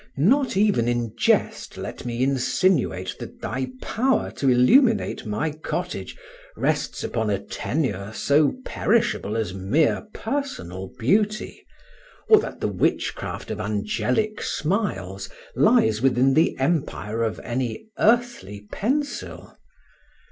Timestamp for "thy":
3.39-3.67